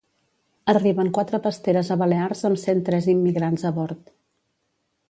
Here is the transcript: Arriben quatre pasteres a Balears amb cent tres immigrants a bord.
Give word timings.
Arriben 0.71 1.11
quatre 1.17 1.39
pasteres 1.43 1.91
a 1.97 1.99
Balears 2.03 2.43
amb 2.51 2.61
cent 2.63 2.83
tres 2.89 3.13
immigrants 3.17 3.71
a 3.71 3.75
bord. 3.79 4.13